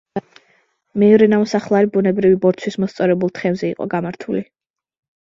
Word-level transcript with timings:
მეორე 1.03 1.27
ნამოსახლარი 1.33 1.93
ბუნებრივი 1.97 2.41
ბორცვის 2.47 2.81
მოსწორებულ 2.87 3.37
თხემზე 3.39 3.73
იყო 3.75 3.93
გამართული. 3.97 4.47